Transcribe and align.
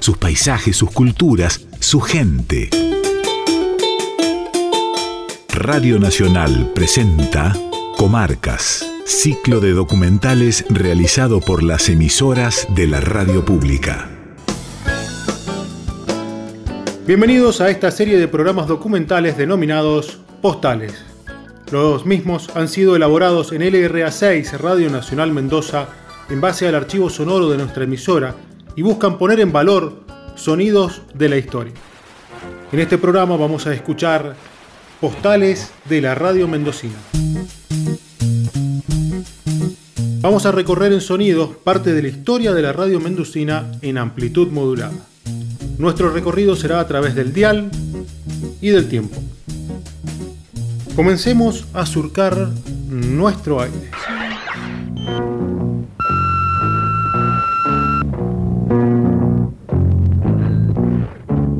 Sus 0.00 0.18
paisajes, 0.18 0.76
sus 0.76 0.90
culturas, 0.90 1.66
su 1.80 2.00
gente. 2.00 2.68
Radio 5.48 5.98
Nacional 5.98 6.72
presenta 6.74 7.56
Comarcas, 7.96 8.86
ciclo 9.06 9.60
de 9.60 9.72
documentales 9.72 10.66
realizado 10.68 11.40
por 11.40 11.62
las 11.62 11.88
emisoras 11.88 12.66
de 12.74 12.88
la 12.88 13.00
radio 13.00 13.46
pública. 13.46 14.10
Bienvenidos 17.06 17.62
a 17.62 17.70
esta 17.70 17.90
serie 17.90 18.18
de 18.18 18.28
programas 18.28 18.66
documentales 18.66 19.38
denominados 19.38 20.20
Postales. 20.42 21.15
Los 21.72 22.06
mismos 22.06 22.48
han 22.54 22.68
sido 22.68 22.94
elaborados 22.94 23.50
en 23.50 23.62
LRA6 23.62 24.52
Radio 24.58 24.88
Nacional 24.88 25.32
Mendoza 25.32 25.88
en 26.30 26.40
base 26.40 26.68
al 26.68 26.76
archivo 26.76 27.10
sonoro 27.10 27.50
de 27.50 27.58
nuestra 27.58 27.84
emisora 27.84 28.36
y 28.76 28.82
buscan 28.82 29.18
poner 29.18 29.40
en 29.40 29.52
valor 29.52 30.04
sonidos 30.36 31.02
de 31.14 31.28
la 31.28 31.38
historia. 31.38 31.74
En 32.70 32.78
este 32.78 32.98
programa 32.98 33.36
vamos 33.36 33.66
a 33.66 33.74
escuchar 33.74 34.36
Postales 35.00 35.72
de 35.88 36.00
la 36.00 36.14
Radio 36.14 36.46
Mendocina. 36.46 36.94
Vamos 40.20 40.46
a 40.46 40.52
recorrer 40.52 40.92
en 40.92 41.00
sonidos 41.00 41.56
parte 41.56 41.92
de 41.92 42.02
la 42.02 42.08
historia 42.08 42.52
de 42.52 42.62
la 42.62 42.72
radio 42.72 42.98
mendocina 43.00 43.70
en 43.82 43.98
amplitud 43.98 44.48
modulada. 44.48 45.06
Nuestro 45.78 46.10
recorrido 46.10 46.56
será 46.56 46.80
a 46.80 46.86
través 46.88 47.14
del 47.14 47.32
dial 47.32 47.70
y 48.60 48.70
del 48.70 48.88
tiempo. 48.88 49.20
Comencemos 50.96 51.68
a 51.74 51.84
surcar 51.84 52.34
nuestro 52.88 53.60
aire. 53.60 53.90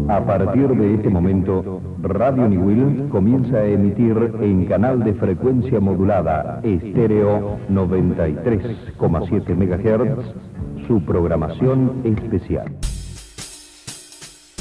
A 0.09 0.25
partir 0.25 0.69
de 0.69 0.95
este 0.95 1.11
momento, 1.11 1.83
Radio 2.01 2.48
Niwil 2.48 3.11
comienza 3.11 3.59
a 3.59 3.67
emitir 3.67 4.17
en 4.41 4.64
canal 4.64 5.05
de 5.05 5.12
frecuencia 5.12 5.81
modulada 5.81 6.62
estéreo 6.64 7.59
93,7 7.70 9.55
MHz 9.55 10.87
su 10.87 11.05
programación 11.05 12.01
especial. 12.05 12.75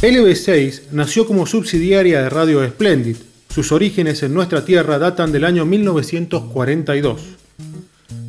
LB6 0.02 0.92
nació 0.92 1.26
como 1.26 1.46
subsidiaria 1.46 2.23
de 2.23 2.30
Radio 2.30 2.68
Splendid. 2.68 3.34
Sus 3.56 3.72
orígenes 3.72 4.22
en 4.22 4.34
nuestra 4.34 4.66
tierra 4.66 5.00
datan 5.00 5.31
del 5.31 5.45
año 5.45 5.66
1942. 5.66 7.22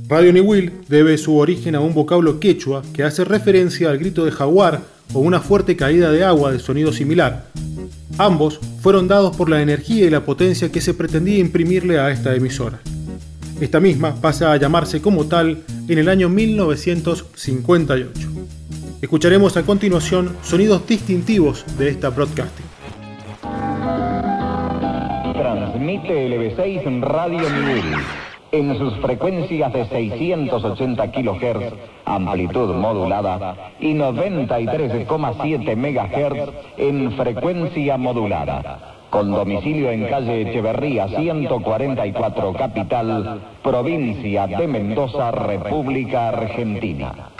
Radio 0.06 0.32
Niwil 0.32 0.74
debe 0.86 1.18
su 1.18 1.36
origen 1.36 1.74
a 1.74 1.80
un 1.80 1.94
vocablo 1.94 2.38
quechua 2.38 2.84
que 2.94 3.02
hace 3.02 3.24
referencia 3.24 3.90
al 3.90 3.98
grito 3.98 4.24
de 4.24 4.30
jaguar 4.30 4.82
o 5.12 5.18
una 5.18 5.40
fuerte 5.40 5.74
caída 5.74 6.12
de 6.12 6.22
agua 6.22 6.52
de 6.52 6.60
sonido 6.60 6.92
similar. 6.92 7.48
Ambos 8.18 8.60
fueron 8.80 9.08
dados 9.08 9.36
por 9.36 9.50
la 9.50 9.60
energía 9.60 10.06
y 10.06 10.10
la 10.10 10.24
potencia 10.24 10.70
que 10.70 10.80
se 10.80 10.94
pretendía 10.94 11.38
imprimirle 11.38 11.98
a 11.98 12.12
esta 12.12 12.32
emisora. 12.36 12.78
Esta 13.60 13.80
misma 13.80 14.20
pasa 14.20 14.52
a 14.52 14.56
llamarse 14.58 15.02
como 15.02 15.26
tal 15.26 15.64
en 15.88 15.98
el 15.98 16.08
año 16.08 16.28
1958. 16.28 18.28
Escucharemos 19.02 19.56
a 19.56 19.64
continuación 19.64 20.36
sonidos 20.44 20.86
distintivos 20.86 21.64
de 21.76 21.88
esta 21.88 22.10
broadcasting. 22.10 22.65
Transmite 25.96 26.28
LB6 26.28 26.86
en 26.86 27.00
Radio 27.00 27.48
Niwil 27.48 27.96
en 28.52 28.76
sus 28.76 28.94
frecuencias 28.96 29.72
de 29.72 29.86
680 29.86 31.10
kHz, 31.10 31.74
amplitud 32.04 32.74
modulada, 32.74 33.72
y 33.80 33.94
93,7 33.94 35.74
MHz 35.74 36.52
en 36.76 37.12
frecuencia 37.12 37.96
modulada. 37.96 38.94
Con 39.08 39.30
domicilio 39.30 39.90
en 39.90 40.06
calle 40.06 40.42
Echeverría 40.42 41.08
144 41.08 42.52
Capital, 42.52 43.40
provincia 43.62 44.46
de 44.46 44.66
Mendoza, 44.66 45.30
República 45.30 46.28
Argentina. 46.28 47.30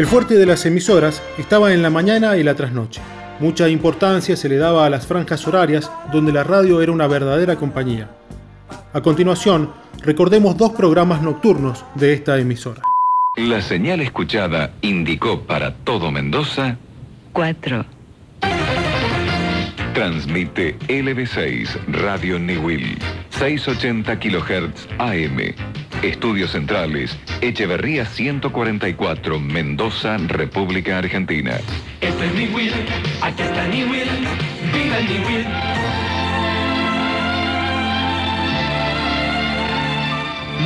El 0.00 0.06
fuerte 0.06 0.36
de 0.36 0.46
las 0.46 0.64
emisoras 0.64 1.22
estaba 1.36 1.74
en 1.74 1.82
la 1.82 1.90
mañana 1.90 2.38
y 2.38 2.42
la 2.42 2.54
trasnoche. 2.54 3.02
Mucha 3.38 3.68
importancia 3.68 4.34
se 4.34 4.48
le 4.48 4.56
daba 4.56 4.86
a 4.86 4.88
las 4.88 5.06
franjas 5.06 5.46
horarias 5.46 5.92
donde 6.10 6.32
la 6.32 6.42
radio 6.42 6.80
era 6.80 6.90
una 6.90 7.06
verdadera 7.06 7.56
compañía. 7.56 8.08
A 8.94 9.02
continuación, 9.02 9.70
recordemos 10.02 10.56
dos 10.56 10.72
programas 10.72 11.20
nocturnos 11.20 11.84
de 11.96 12.14
esta 12.14 12.38
emisora. 12.38 12.80
La 13.36 13.60
señal 13.60 14.00
escuchada 14.00 14.72
indicó 14.80 15.42
para 15.42 15.74
todo 15.74 16.10
Mendoza 16.10 16.78
4. 17.34 17.84
Transmite 19.92 20.78
LB6 20.88 21.76
Radio 21.88 22.38
Newell 22.38 22.96
680 23.28 24.18
kHz 24.18 24.88
AM. 24.96 25.54
Estudios 26.02 26.52
Centrales, 26.52 27.14
Echeverría 27.42 28.06
144, 28.06 29.38
Mendoza, 29.38 30.16
República 30.16 30.96
Argentina. 30.96 31.58
Este 32.00 32.26
es 32.26 32.34
mi 32.34 32.46
Will, 32.46 32.72
aquí 33.20 33.42
está 33.42 33.64
mi 33.64 33.84
Will, 33.84 34.08
viva 34.72 34.96
el 34.96 35.08
mi 35.08 35.18
Will. 35.26 35.46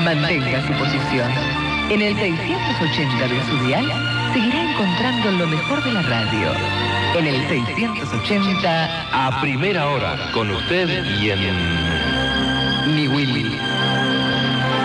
Mantenga 0.04 0.66
su 0.68 0.72
posición. 0.74 1.30
En 1.90 2.00
el 2.00 2.14
680 2.16 3.28
de 3.28 3.44
su 3.44 3.66
dial 3.66 3.84
seguirá 4.32 4.70
encontrando 4.70 5.32
lo 5.32 5.46
mejor 5.48 5.82
de 5.82 5.92
la 5.94 6.02
radio. 6.02 6.52
En 7.18 7.26
el 7.26 7.48
680 7.48 9.08
A 9.12 9.40
primera 9.40 9.88
hora, 9.88 10.30
con 10.32 10.48
usted 10.50 11.04
y 11.20 11.30
en... 11.30 12.14
Mi 12.94 13.08
Will. 13.08 13.53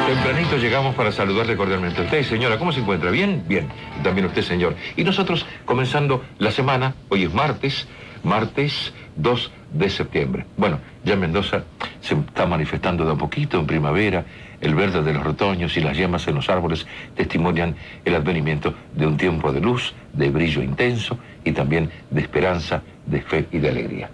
Tempranito 0.09 0.57
llegamos 0.57 0.95
para 0.95 1.11
saludarle 1.11 1.55
cordialmente 1.55 2.01
a 2.01 2.05
usted, 2.05 2.23
señora. 2.23 2.57
¿Cómo 2.57 2.71
se 2.71 2.79
encuentra? 2.79 3.11
¿Bien? 3.11 3.43
Bien. 3.47 3.67
También 4.01 4.25
usted, 4.25 4.41
señor. 4.41 4.75
Y 4.95 5.03
nosotros 5.03 5.45
comenzando 5.65 6.23
la 6.39 6.49
semana, 6.49 6.95
hoy 7.09 7.25
es 7.25 7.33
martes, 7.35 7.87
martes 8.23 8.91
2 9.17 9.51
de 9.73 9.87
septiembre. 9.91 10.47
Bueno, 10.57 10.79
ya 11.03 11.13
en 11.13 11.19
Mendoza 11.19 11.63
se 12.01 12.15
está 12.15 12.47
manifestando 12.47 13.05
de 13.05 13.11
a 13.11 13.15
poquito 13.15 13.59
en 13.59 13.67
primavera, 13.67 14.25
el 14.61 14.73
verde 14.73 15.03
de 15.03 15.13
los 15.13 15.23
retoños 15.23 15.77
y 15.77 15.81
las 15.81 15.95
yemas 15.95 16.27
en 16.27 16.33
los 16.33 16.49
árboles 16.49 16.87
testimonian 17.15 17.75
el 18.03 18.15
advenimiento 18.15 18.73
de 18.95 19.05
un 19.05 19.15
tiempo 19.15 19.53
de 19.53 19.61
luz, 19.61 19.93
de 20.13 20.31
brillo 20.31 20.63
intenso 20.63 21.19
y 21.45 21.51
también 21.51 21.91
de 22.09 22.21
esperanza, 22.21 22.81
de 23.05 23.21
fe 23.21 23.45
y 23.51 23.59
de 23.59 23.69
alegría. 23.69 24.09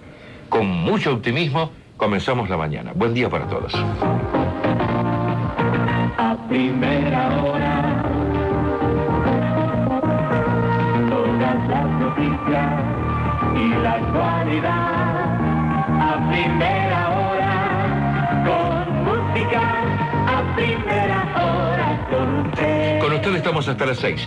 Con 0.50 0.68
mucho 0.68 1.14
optimismo 1.14 1.72
comenzamos 1.96 2.50
la 2.50 2.58
mañana. 2.58 2.92
Buen 2.94 3.14
día 3.14 3.30
para 3.30 3.48
todos. 3.48 3.74
Primera 6.56 7.28
hora, 7.44 8.02
todas 11.10 11.68
las 11.68 11.90
noticias 12.00 12.74
y 13.58 13.68
la 13.84 13.92
actualidad. 13.96 15.26
A 16.00 16.30
primera 16.30 17.10
hora, 17.10 17.54
con 18.46 19.04
música. 19.04 19.64
A 20.28 20.56
primera 20.56 21.20
hora, 21.36 22.08
con 22.10 22.48
usted. 22.48 23.00
Con 23.00 23.12
usted 23.12 23.36
estamos 23.36 23.68
hasta 23.68 23.86
las 23.86 23.98
6. 23.98 24.26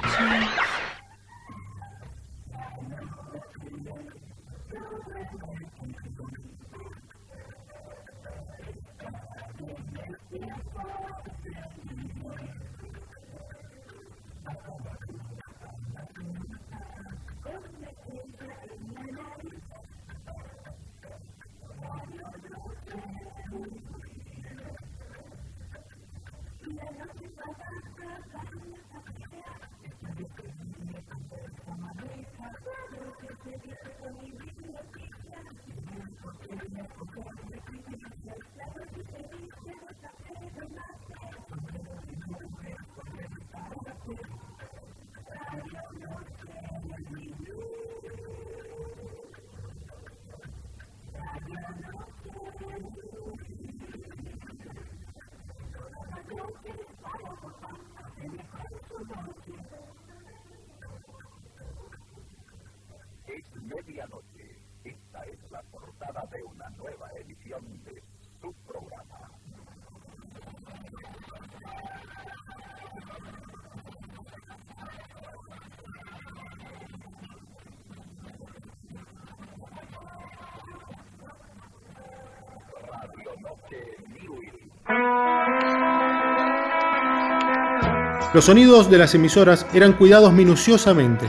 Los 88.34 88.44
sonidos 88.44 88.90
de 88.90 88.98
las 88.98 89.14
emisoras 89.14 89.64
eran 89.72 89.94
cuidados 89.94 90.34
minuciosamente. 90.34 91.26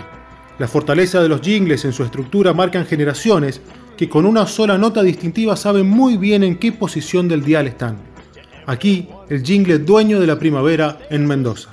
La 0.57 0.67
fortaleza 0.67 1.21
de 1.21 1.29
los 1.29 1.39
jingles 1.39 1.85
en 1.85 1.93
su 1.93 2.03
estructura 2.03 2.53
marcan 2.53 2.85
generaciones 2.85 3.61
que 3.95 4.09
con 4.09 4.25
una 4.25 4.45
sola 4.45 4.77
nota 4.77 5.01
distintiva 5.01 5.55
saben 5.55 5.87
muy 5.87 6.17
bien 6.17 6.43
en 6.43 6.57
qué 6.57 6.73
posición 6.73 7.29
del 7.29 7.41
dial 7.41 7.67
están. 7.67 7.99
Aquí, 8.65 9.07
el 9.29 9.43
jingle 9.43 9.79
dueño 9.79 10.19
de 10.19 10.27
la 10.27 10.37
primavera 10.37 10.97
en 11.09 11.25
Mendoza. 11.25 11.69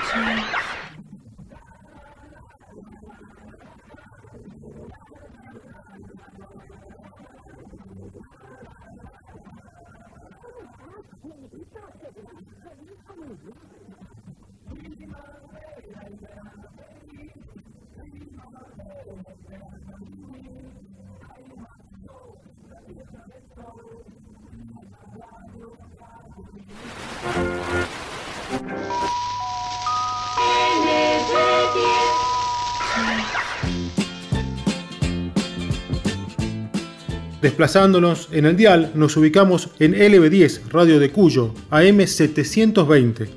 Desplazándonos 37.46 38.28
en 38.32 38.44
el 38.44 38.56
dial, 38.56 38.90
nos 38.96 39.16
ubicamos 39.16 39.70
en 39.78 39.94
LB10, 39.94 40.68
Radio 40.68 40.98
de 40.98 41.10
Cuyo, 41.12 41.54
AM720. 41.70 43.28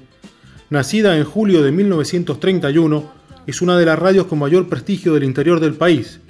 Nacida 0.71 1.15
en 1.15 1.23
julio 1.23 1.61
de 1.61 1.71
1931, 1.71 3.11
es 3.45 3.61
una 3.61 3.77
de 3.77 3.85
las 3.85 3.99
radios 3.99 4.25
con 4.25 4.39
mayor 4.39 4.67
prestigio 4.67 5.13
del 5.13 5.25
interior 5.25 5.59
del 5.59 5.75
país. 5.75 6.21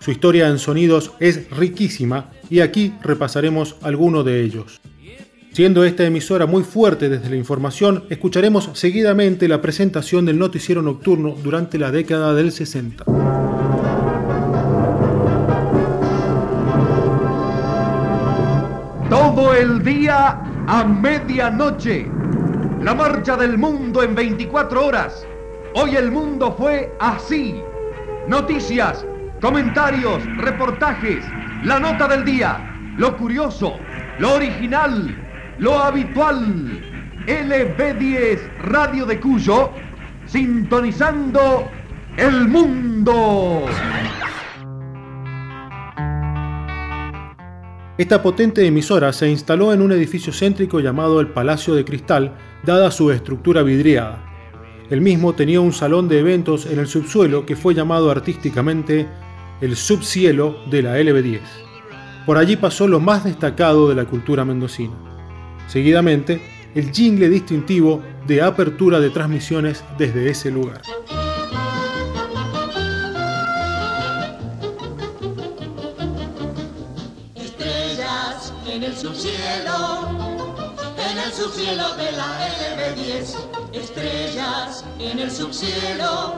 Su 0.00 0.12
historia 0.12 0.48
en 0.48 0.58
sonidos 0.58 1.12
es 1.20 1.50
riquísima 1.50 2.30
y 2.48 2.60
aquí 2.60 2.94
repasaremos 3.02 3.76
algunos 3.82 4.24
de 4.24 4.42
ellos. 4.42 4.80
Siendo 5.56 5.84
esta 5.84 6.04
emisora 6.04 6.44
muy 6.44 6.64
fuerte 6.64 7.08
desde 7.08 7.30
la 7.30 7.36
información, 7.36 8.04
escucharemos 8.10 8.68
seguidamente 8.74 9.48
la 9.48 9.62
presentación 9.62 10.26
del 10.26 10.38
noticiero 10.38 10.82
nocturno 10.82 11.34
durante 11.42 11.78
la 11.78 11.90
década 11.90 12.34
del 12.34 12.52
60. 12.52 13.04
Todo 19.08 19.54
el 19.54 19.82
día 19.82 20.42
a 20.66 20.84
medianoche. 20.84 22.06
La 22.82 22.94
marcha 22.94 23.38
del 23.38 23.56
mundo 23.56 24.02
en 24.02 24.14
24 24.14 24.84
horas. 24.84 25.26
Hoy 25.72 25.96
el 25.96 26.10
mundo 26.10 26.54
fue 26.58 26.92
así. 27.00 27.62
Noticias, 28.28 29.06
comentarios, 29.40 30.22
reportajes, 30.36 31.24
la 31.64 31.80
nota 31.80 32.06
del 32.08 32.26
día, 32.26 32.92
lo 32.98 33.16
curioso, 33.16 33.78
lo 34.18 34.34
original, 34.34 35.25
lo 35.58 35.78
habitual. 35.78 36.82
LB10 37.26 38.38
Radio 38.62 39.04
de 39.04 39.18
Cuyo, 39.18 39.70
sintonizando 40.26 41.68
el 42.16 42.48
mundo. 42.48 43.64
Esta 47.98 48.22
potente 48.22 48.64
emisora 48.64 49.12
se 49.12 49.28
instaló 49.28 49.72
en 49.72 49.80
un 49.80 49.90
edificio 49.90 50.32
céntrico 50.32 50.80
llamado 50.80 51.18
el 51.18 51.28
Palacio 51.28 51.74
de 51.74 51.84
Cristal, 51.84 52.36
dada 52.62 52.90
su 52.90 53.10
estructura 53.10 53.62
vidriada. 53.62 54.22
El 54.90 55.00
mismo 55.00 55.32
tenía 55.32 55.60
un 55.60 55.72
salón 55.72 56.06
de 56.06 56.20
eventos 56.20 56.66
en 56.66 56.78
el 56.78 56.86
subsuelo 56.86 57.44
que 57.44 57.56
fue 57.56 57.74
llamado 57.74 58.10
artísticamente 58.10 59.08
el 59.60 59.74
subcielo 59.74 60.58
de 60.70 60.82
la 60.82 60.98
LB10. 60.98 61.40
Por 62.24 62.36
allí 62.36 62.56
pasó 62.56 62.86
lo 62.86 63.00
más 63.00 63.24
destacado 63.24 63.88
de 63.88 63.94
la 63.96 64.04
cultura 64.04 64.44
mendocina. 64.44 65.05
Seguidamente, 65.66 66.40
el 66.74 66.92
jingle 66.92 67.28
distintivo 67.28 68.02
de 68.26 68.42
apertura 68.42 69.00
de 69.00 69.10
transmisiones 69.10 69.84
desde 69.98 70.28
ese 70.30 70.50
lugar. 70.50 70.82
Estrellas 77.34 78.52
en 78.68 78.82
el 78.82 78.96
subcielo, 78.96 80.08
en 81.10 81.18
el 81.18 81.32
subcielo 81.32 81.96
de 81.96 82.12
la 82.12 82.48
LB10. 82.58 83.36
Estrellas 83.72 84.84
en 84.98 85.18
el 85.18 85.30
subcielo 85.30 86.34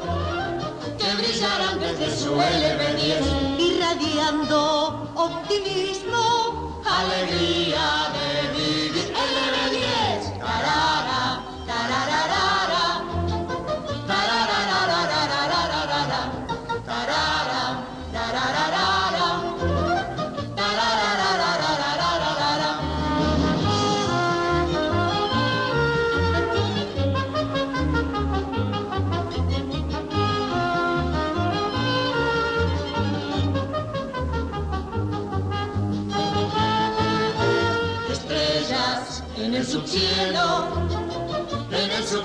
que 0.98 1.14
brillarán 1.22 1.80
desde 1.80 2.16
su 2.16 2.34
LB10, 2.34 3.58
irradiando 3.58 5.10
optimismo, 5.14 6.82
alegría 6.84 8.12
de 8.12 8.58
vivir. 8.58 8.67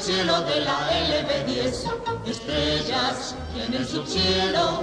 Subcielo 0.04 0.42
de 0.42 0.60
la 0.60 0.90
LB10. 1.08 1.88
Estrellas 2.28 3.36
en 3.56 3.74
el 3.74 3.88
subcielo, 3.88 4.82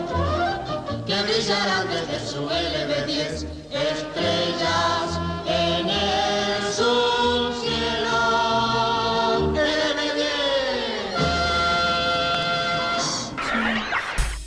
que 1.07 1.23
brillarán 1.25 1.87
desde 1.91 2.27
su 2.27 2.39
LB10. 2.49 3.45
Estrellas 3.71 5.21
en 5.47 5.89
el 5.91 6.63
subcielo, 6.73 8.17
LB10. 9.53 10.23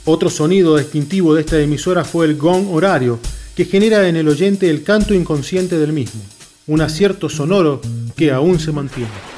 Otro 0.06 0.28
sonido 0.28 0.76
distintivo 0.76 1.34
de 1.34 1.42
esta 1.42 1.60
emisora 1.60 2.04
fue 2.04 2.26
el 2.26 2.36
gong 2.36 2.74
horario, 2.74 3.20
que 3.54 3.64
genera 3.64 4.08
en 4.08 4.16
el 4.16 4.28
oyente 4.28 4.68
el 4.68 4.82
canto 4.82 5.14
inconsciente 5.14 5.78
del 5.78 5.92
mismo, 5.92 6.20
un 6.66 6.80
acierto 6.80 7.28
sonoro 7.28 7.80
que 8.16 8.32
aún 8.32 8.58
se 8.58 8.72
mantiene. 8.72 9.33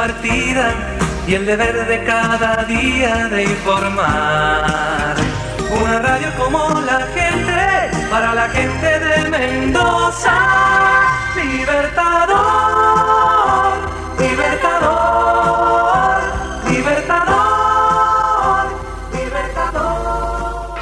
Compartida 0.00 0.72
y 1.28 1.34
el 1.34 1.44
deber 1.44 1.86
de 1.86 2.02
cada 2.04 2.64
día 2.64 3.28
de 3.28 3.42
informar. 3.42 5.14
Una 5.70 5.98
radio 5.98 6.28
como 6.38 6.70
la 6.80 7.00
gente, 7.14 7.90
para 8.10 8.34
la 8.34 8.48
gente 8.48 8.98
de 8.98 9.28
Mendoza, 9.28 10.32
libertador, 11.36 12.38
libertador, 14.18 16.22
libertador, 16.70 18.70
libertador. 19.12 20.80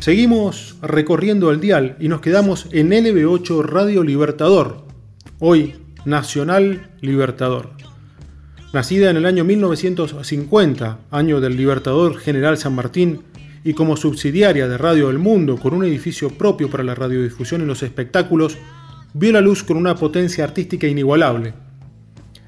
Seguimos 0.00 0.67
recorriendo 0.88 1.50
el 1.50 1.60
dial 1.60 1.96
y 2.00 2.08
nos 2.08 2.20
quedamos 2.20 2.66
en 2.72 2.90
LB8 2.90 3.62
Radio 3.62 4.02
Libertador, 4.02 4.84
hoy 5.38 5.74
Nacional 6.04 6.90
Libertador. 7.00 7.70
Nacida 8.72 9.10
en 9.10 9.18
el 9.18 9.26
año 9.26 9.44
1950, 9.44 10.98
año 11.10 11.40
del 11.40 11.56
Libertador 11.56 12.16
General 12.18 12.56
San 12.56 12.74
Martín, 12.74 13.20
y 13.64 13.74
como 13.74 13.96
subsidiaria 13.96 14.66
de 14.66 14.78
Radio 14.78 15.10
El 15.10 15.18
Mundo 15.18 15.58
con 15.58 15.74
un 15.74 15.84
edificio 15.84 16.30
propio 16.30 16.70
para 16.70 16.84
la 16.84 16.94
radiodifusión 16.94 17.60
y 17.60 17.66
los 17.66 17.82
espectáculos, 17.82 18.56
vio 19.12 19.32
la 19.32 19.40
luz 19.42 19.62
con 19.62 19.76
una 19.76 19.94
potencia 19.94 20.44
artística 20.44 20.86
inigualable. 20.86 21.52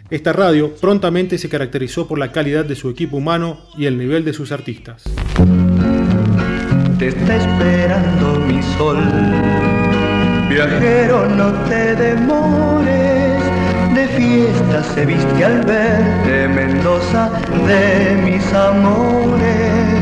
Esta 0.09 0.33
radio 0.33 0.75
prontamente 0.75 1.37
se 1.37 1.49
caracterizó 1.49 2.09
por 2.09 2.19
la 2.19 2.33
calidad 2.33 2.65
de 2.65 2.75
su 2.75 2.89
equipo 2.89 3.19
humano 3.19 3.61
y 3.77 3.85
el 3.85 3.99
nivel 3.99 4.25
de 4.25 4.33
sus 4.33 4.51
artistas. 4.51 5.05
Sol. 8.81 8.99
Viajero, 10.49 11.19
no 11.27 11.49
te 11.69 11.95
demores, 11.97 13.43
de 13.95 14.05
fiesta 14.17 14.83
se 14.95 15.05
viste 15.05 15.45
al 15.45 15.61
verte 15.67 16.49
Mendoza 16.49 17.31
de 17.69 18.17
mis 18.25 18.53
amores. 18.55 20.01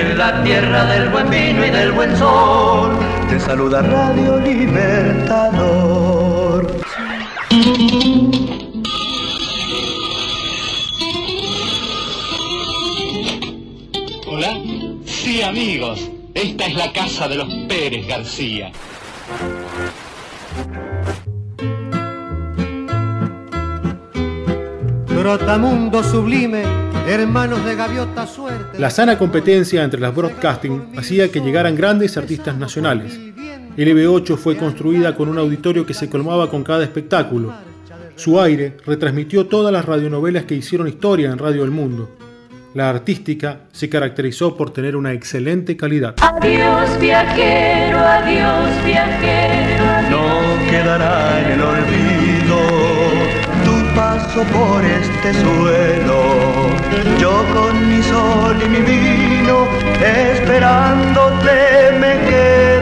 En 0.00 0.16
la 0.16 0.42
tierra 0.42 0.86
del 0.86 1.10
buen 1.10 1.28
vino 1.28 1.66
y 1.66 1.70
del 1.70 1.92
buen 1.92 2.16
sol, 2.16 2.96
te 3.28 3.38
saluda 3.38 3.82
Radio 3.82 4.38
Libertador. 4.38 5.86
Hola. 14.26 14.52
Sí, 15.04 15.42
amigos. 15.42 16.15
Esta 16.46 16.66
es 16.66 16.76
la 16.76 16.92
casa 16.92 17.26
de 17.26 17.34
los 17.34 17.52
Pérez 17.68 18.06
García. 18.06 18.70
Trotamundo 25.08 26.04
sublime, 26.04 26.62
hermanos 27.08 27.64
de 27.64 27.74
gaviota 27.74 28.28
suerte. 28.28 28.78
La 28.78 28.90
sana 28.90 29.18
competencia 29.18 29.82
entre 29.82 29.98
las 29.98 30.14
broadcasting 30.14 30.92
hacía 30.96 31.32
que 31.32 31.40
llegaran 31.40 31.74
grandes 31.74 32.16
artistas 32.16 32.56
nacionales. 32.56 33.18
LB8 33.76 34.36
fue 34.36 34.56
construida 34.56 35.16
con 35.16 35.28
un 35.28 35.38
auditorio 35.38 35.84
que 35.84 35.94
se 35.94 36.08
colmaba 36.08 36.48
con 36.48 36.62
cada 36.62 36.84
espectáculo. 36.84 37.54
Su 38.14 38.40
aire 38.40 38.76
retransmitió 38.86 39.48
todas 39.48 39.72
las 39.72 39.84
radionovelas 39.84 40.44
que 40.44 40.54
hicieron 40.54 40.86
historia 40.86 41.28
en 41.32 41.38
Radio 41.38 41.64
El 41.64 41.72
Mundo. 41.72 42.15
La 42.76 42.90
artística 42.90 43.60
se 43.72 43.88
caracterizó 43.88 44.54
por 44.54 44.70
tener 44.70 44.96
una 44.96 45.14
excelente 45.14 45.78
calidad. 45.78 46.14
Adiós 46.20 47.00
viajero, 47.00 47.98
adiós 47.98 48.84
viajero. 48.84 50.10
No 50.10 50.70
quedará 50.70 51.40
en 51.40 51.52
el 51.52 51.62
olvido 51.62 52.58
tu 53.64 53.94
paso 53.94 54.42
por 54.52 54.84
este 54.84 55.32
suelo. 55.40 56.20
Yo 57.18 57.46
con 57.54 57.88
mi 57.88 58.02
sol 58.02 58.58
y 58.62 58.68
mi 58.68 58.80
vino, 58.82 59.66
esperándote 60.04 61.92
me 61.98 62.28
quedo. 62.28 62.75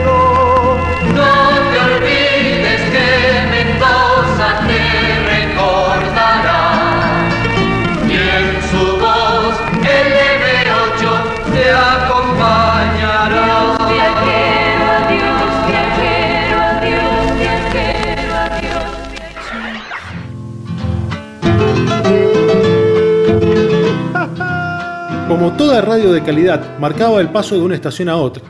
Como 25.44 25.58
toda 25.58 25.82
radio 25.82 26.10
de 26.10 26.22
calidad, 26.22 26.78
marcaba 26.78 27.20
el 27.20 27.28
paso 27.28 27.54
de 27.54 27.60
una 27.60 27.74
estación 27.74 28.08
a 28.08 28.16
otra. 28.16 28.42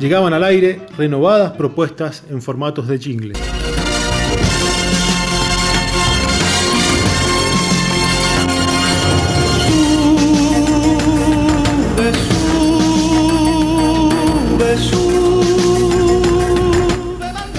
Llegaban 0.00 0.32
al 0.32 0.42
aire 0.42 0.84
renovadas 0.98 1.52
propuestas 1.52 2.24
en 2.30 2.42
formatos 2.42 2.88
de 2.88 2.98
jingle. 2.98 3.34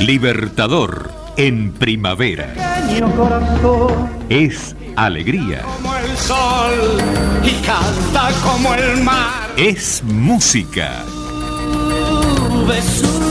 Libertador 0.01 1.09
en 1.37 1.71
primavera. 1.71 2.53
Es 4.27 4.75
alegría. 4.95 5.61
como 5.61 5.95
el 5.95 6.17
sol 6.17 7.01
y 7.43 7.51
canta 7.65 8.31
como 8.43 8.73
el 8.73 9.03
mar. 9.03 9.51
Es 9.57 10.03
música. 10.03 11.03
Sube, 11.05 12.81
sube, 12.81 13.23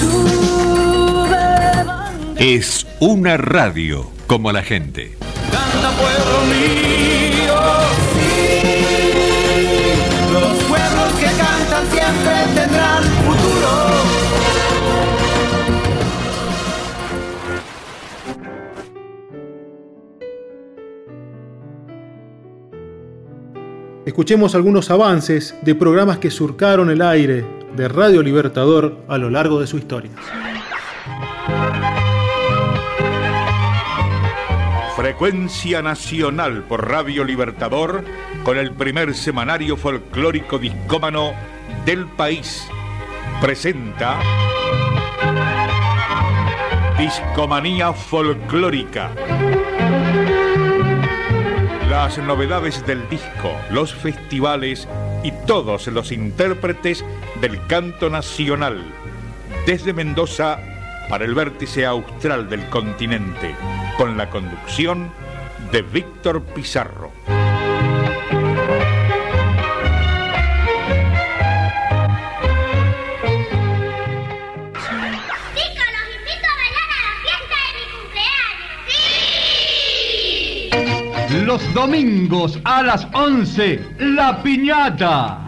sube. 0.00 1.44
Es 2.36 2.86
una 3.00 3.36
radio 3.36 4.10
como 4.26 4.52
la 4.52 4.62
gente. 4.62 5.16
Canta 5.50 5.90
pueblo 5.96 6.44
mío. 6.50 7.54
Los 10.32 10.64
pueblos 10.64 11.12
que 11.20 11.26
cantan 11.26 11.84
siempre 11.90 12.73
Escuchemos 24.14 24.54
algunos 24.54 24.92
avances 24.92 25.56
de 25.62 25.74
programas 25.74 26.18
que 26.18 26.30
surcaron 26.30 26.88
el 26.88 27.02
aire 27.02 27.44
de 27.76 27.88
Radio 27.88 28.22
Libertador 28.22 28.96
a 29.08 29.18
lo 29.18 29.28
largo 29.28 29.58
de 29.58 29.66
su 29.66 29.76
historia. 29.76 30.12
Frecuencia 34.94 35.82
nacional 35.82 36.62
por 36.62 36.88
Radio 36.88 37.24
Libertador 37.24 38.04
con 38.44 38.56
el 38.56 38.70
primer 38.70 39.16
semanario 39.16 39.76
folclórico 39.76 40.60
discómano 40.60 41.32
del 41.84 42.06
país. 42.06 42.68
Presenta 43.40 44.20
Discomanía 46.96 47.92
Folclórica. 47.92 49.10
Las 51.94 52.18
novedades 52.18 52.84
del 52.88 53.08
disco, 53.08 53.52
los 53.70 53.94
festivales 53.94 54.88
y 55.22 55.30
todos 55.46 55.86
los 55.86 56.10
intérpretes 56.10 57.04
del 57.40 57.64
canto 57.68 58.10
nacional. 58.10 58.84
Desde 59.64 59.92
Mendoza 59.92 60.58
para 61.08 61.24
el 61.24 61.36
vértice 61.36 61.86
austral 61.86 62.50
del 62.50 62.68
continente, 62.68 63.54
con 63.96 64.16
la 64.16 64.28
conducción 64.28 65.08
de 65.70 65.82
Víctor 65.82 66.42
Pizarro. 66.42 67.12
Los 81.54 81.72
domingos 81.72 82.58
a 82.64 82.82
las 82.82 83.06
11, 83.12 83.80
La 84.00 84.42
Piñata. 84.42 85.46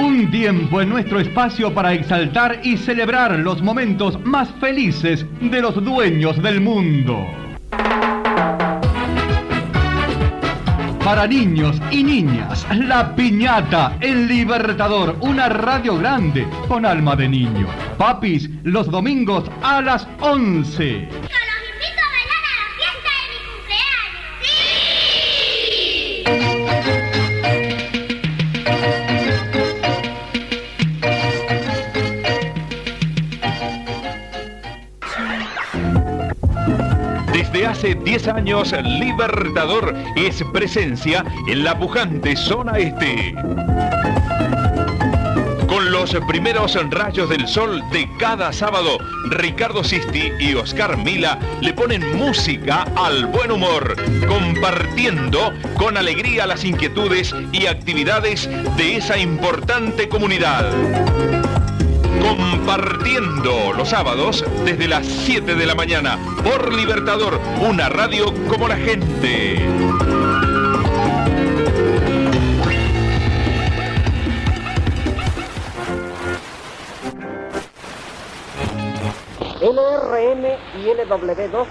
Un 0.00 0.32
tiempo 0.32 0.80
en 0.80 0.88
nuestro 0.88 1.20
espacio 1.20 1.72
para 1.72 1.92
exaltar 1.92 2.58
y 2.64 2.76
celebrar 2.76 3.38
los 3.38 3.62
momentos 3.62 4.18
más 4.24 4.48
felices 4.58 5.24
de 5.40 5.60
los 5.62 5.76
dueños 5.76 6.42
del 6.42 6.60
mundo. 6.60 7.24
para 11.04 11.26
niños 11.26 11.76
y 11.90 12.02
niñas. 12.02 12.66
La 12.70 13.14
Piñata, 13.14 13.98
El 14.00 14.26
Libertador, 14.26 15.16
una 15.20 15.50
radio 15.50 15.98
grande 15.98 16.46
con 16.66 16.86
alma 16.86 17.14
de 17.14 17.28
niño. 17.28 17.66
Papis, 17.98 18.48
los 18.62 18.90
domingos 18.90 19.44
a 19.62 19.82
las 19.82 20.08
11. 20.20 21.08
Hace 37.84 37.96
10 37.96 38.28
años, 38.28 38.74
Libertador 38.82 39.94
es 40.16 40.42
presencia 40.54 41.22
en 41.48 41.64
la 41.64 41.78
pujante 41.78 42.34
zona 42.34 42.78
este. 42.78 43.34
Con 45.66 45.90
los 45.90 46.14
primeros 46.26 46.78
rayos 46.90 47.28
del 47.28 47.46
sol 47.46 47.82
de 47.92 48.08
cada 48.18 48.54
sábado, 48.54 48.96
Ricardo 49.28 49.84
Sisti 49.84 50.32
y 50.40 50.54
Oscar 50.54 50.96
Mila 50.96 51.38
le 51.60 51.74
ponen 51.74 52.16
música 52.16 52.86
al 52.96 53.26
buen 53.26 53.50
humor, 53.50 53.96
compartiendo 54.26 55.52
con 55.76 55.98
alegría 55.98 56.46
las 56.46 56.64
inquietudes 56.64 57.34
y 57.52 57.66
actividades 57.66 58.48
de 58.78 58.96
esa 58.96 59.18
importante 59.18 60.08
comunidad. 60.08 60.64
Compartiendo 62.26 63.74
los 63.76 63.90
sábados 63.90 64.42
desde 64.64 64.88
las 64.88 65.06
7 65.06 65.54
de 65.54 65.66
la 65.66 65.74
mañana 65.74 66.18
por 66.42 66.72
Libertador, 66.72 67.38
una 67.60 67.90
radio 67.90 68.32
como 68.48 68.66
la 68.66 68.76
gente. 68.76 69.56
LRM 79.60 80.44
y 80.80 80.86
LW2, 80.86 81.66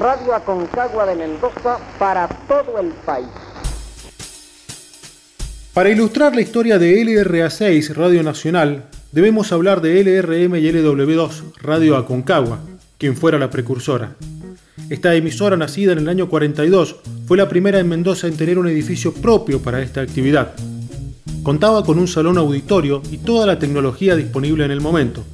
Radio 0.00 0.34
Aconcagua 0.34 1.04
de 1.04 1.14
Mendoza 1.14 1.78
para 1.98 2.26
todo 2.26 2.78
el 2.80 2.92
país. 3.04 3.28
Para 5.74 5.90
ilustrar 5.90 6.34
la 6.34 6.40
historia 6.40 6.78
de 6.78 7.02
LRA6 7.04 7.94
Radio 7.94 8.22
Nacional, 8.22 8.84
debemos 9.12 9.52
hablar 9.52 9.80
de 9.80 10.00
LRM 10.02 10.56
y 10.56 10.72
LW2 10.72 11.54
Radio 11.60 11.96
Aconcagua, 11.96 12.60
quien 12.98 13.16
fuera 13.16 13.38
la 13.38 13.50
precursora. 13.50 14.16
Esta 14.90 15.14
emisora 15.14 15.56
nacida 15.56 15.92
en 15.92 15.98
el 15.98 16.08
año 16.08 16.28
42 16.28 16.96
fue 17.26 17.36
la 17.36 17.48
primera 17.48 17.78
en 17.78 17.88
Mendoza 17.88 18.26
en 18.26 18.36
tener 18.36 18.58
un 18.58 18.68
edificio 18.68 19.12
propio 19.12 19.60
para 19.60 19.82
esta 19.82 20.00
actividad. 20.00 20.54
Contaba 21.42 21.84
con 21.84 21.98
un 21.98 22.08
salón 22.08 22.38
auditorio 22.38 23.02
y 23.10 23.18
toda 23.18 23.46
la 23.46 23.58
tecnología 23.58 24.16
disponible 24.16 24.64
en 24.64 24.70
el 24.70 24.80
momento. 24.80 25.24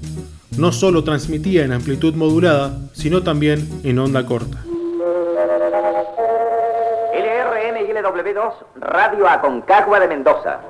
No 0.58 0.72
solo 0.72 1.02
transmitía 1.02 1.64
en 1.64 1.72
amplitud 1.72 2.14
modulada, 2.14 2.78
sino 2.92 3.22
también 3.22 3.68
en 3.82 3.98
onda 3.98 4.24
corta. 4.24 4.64
LRM 7.14 7.76
y 7.78 7.92
LW2, 7.92 8.52
Radio 8.80 9.28
Aconcagua 9.28 10.00
de 10.00 10.08
Mendoza. 10.08 10.60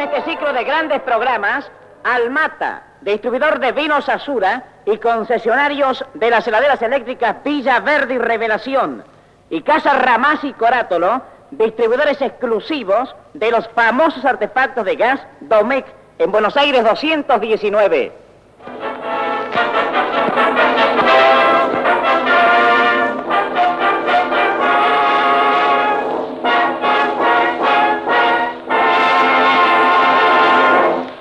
En 0.00 0.08
este 0.08 0.30
ciclo 0.30 0.52
de 0.54 0.64
grandes 0.64 1.02
programas, 1.02 1.70
Almata, 2.04 2.84
distribuidor 3.02 3.60
de 3.60 3.72
vinos 3.72 4.08
Asura 4.08 4.64
y 4.86 4.96
concesionarios 4.96 6.02
de 6.14 6.30
las 6.30 6.48
heladeras 6.48 6.80
eléctricas 6.80 7.36
Villa 7.44 7.80
Verde 7.80 8.14
y 8.14 8.18
Revelación, 8.18 9.04
y 9.50 9.60
Casa 9.60 9.92
Ramás 9.92 10.42
y 10.42 10.54
Corátolo, 10.54 11.20
distribuidores 11.50 12.22
exclusivos 12.22 13.14
de 13.34 13.50
los 13.50 13.68
famosos 13.68 14.24
artefactos 14.24 14.86
de 14.86 14.96
gas 14.96 15.20
Domec 15.40 15.84
en 16.18 16.32
Buenos 16.32 16.56
Aires 16.56 16.82
219. 16.82 18.29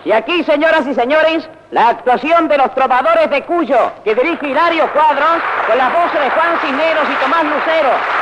Y 0.10 0.12
aquí, 0.12 0.44
señoras 0.44 0.88
y 0.88 0.96
señores, 0.96 1.48
la 1.70 1.90
actuación 1.90 2.48
de 2.48 2.58
los 2.58 2.74
trovadores 2.74 3.30
de 3.30 3.44
Cuyo, 3.44 3.92
que 4.04 4.16
dirige 4.16 4.48
Hilario 4.48 4.92
Cuadros, 4.92 5.38
con 5.68 5.78
las 5.78 5.94
voces 5.94 6.20
de 6.20 6.32
Juan 6.32 6.60
Cisneros 6.62 7.08
y 7.12 7.24
Tomás 7.24 7.44
Lucero. 7.44 8.19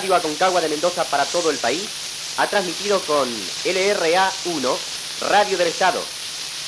Radio 0.00 0.14
Aconcagua 0.14 0.62
de 0.62 0.70
Mendoza 0.70 1.04
para 1.04 1.26
todo 1.26 1.50
el 1.50 1.58
país, 1.58 1.86
ha 2.38 2.46
transmitido 2.46 2.98
con 3.00 3.28
LRA1, 3.66 4.76
Radio 5.28 5.58
del 5.58 5.68
Estado. 5.68 6.00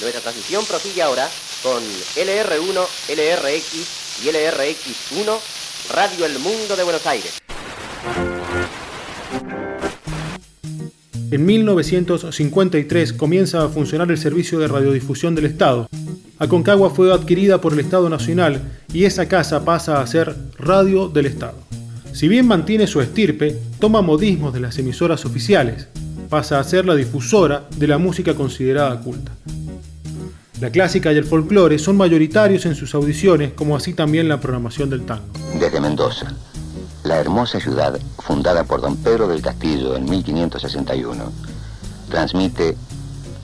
Nuestra 0.02 0.20
transmisión 0.20 0.66
prosigue 0.66 1.00
ahora 1.00 1.26
con 1.62 1.82
LR1, 1.82 2.86
LRX 3.08 4.22
y 4.22 4.28
LRX1, 4.28 5.38
Radio 5.94 6.26
El 6.26 6.40
Mundo 6.40 6.76
de 6.76 6.82
Buenos 6.82 7.06
Aires. 7.06 7.38
En 11.30 11.46
1953 11.46 13.14
comienza 13.14 13.64
a 13.64 13.70
funcionar 13.70 14.10
el 14.10 14.18
servicio 14.18 14.58
de 14.58 14.68
radiodifusión 14.68 15.34
del 15.34 15.46
Estado. 15.46 15.88
Aconcagua 16.38 16.90
fue 16.90 17.10
adquirida 17.10 17.62
por 17.62 17.72
el 17.72 17.80
Estado 17.80 18.10
Nacional 18.10 18.60
y 18.92 19.06
esa 19.06 19.26
casa 19.26 19.64
pasa 19.64 20.02
a 20.02 20.06
ser 20.06 20.36
Radio 20.58 21.08
del 21.08 21.24
Estado. 21.24 21.56
Si 22.12 22.28
bien 22.28 22.46
mantiene 22.46 22.86
su 22.86 23.00
estirpe, 23.00 23.58
toma 23.78 24.02
modismos 24.02 24.52
de 24.52 24.60
las 24.60 24.78
emisoras 24.78 25.24
oficiales, 25.24 25.88
pasa 26.28 26.58
a 26.58 26.64
ser 26.64 26.84
la 26.84 26.94
difusora 26.94 27.68
de 27.76 27.86
la 27.86 27.98
música 27.98 28.34
considerada 28.34 29.00
culta. 29.00 29.32
La 30.60 30.70
clásica 30.70 31.12
y 31.12 31.16
el 31.16 31.24
folclore 31.24 31.78
son 31.78 31.96
mayoritarios 31.96 32.66
en 32.66 32.74
sus 32.74 32.94
audiciones, 32.94 33.52
como 33.54 33.76
así 33.76 33.94
también 33.94 34.28
la 34.28 34.40
programación 34.40 34.90
del 34.90 35.04
tango. 35.04 35.24
Desde 35.58 35.80
Mendoza, 35.80 36.34
la 37.02 37.18
hermosa 37.18 37.58
ciudad 37.58 37.98
fundada 38.18 38.62
por 38.64 38.80
don 38.80 38.96
Pedro 38.96 39.26
del 39.26 39.42
Castillo 39.42 39.96
en 39.96 40.04
1561, 40.04 41.32
transmite 42.10 42.76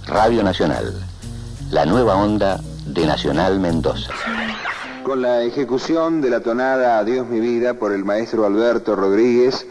Radio 0.06 0.42
Nacional, 0.42 0.94
la 1.70 1.86
nueva 1.86 2.16
onda 2.16 2.60
de 2.86 3.06
Nacional 3.06 3.58
Mendoza. 3.58 4.12
Con 5.08 5.22
la 5.22 5.42
ejecución 5.42 6.20
de 6.20 6.28
la 6.28 6.40
tonada 6.40 6.98
Adiós 6.98 7.26
mi 7.26 7.40
vida 7.40 7.72
por 7.72 7.92
el 7.92 8.04
maestro 8.04 8.44
Alberto 8.44 8.94
Rodríguez, 8.94 9.64